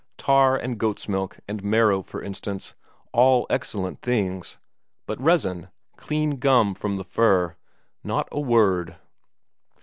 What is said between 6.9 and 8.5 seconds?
the fir not a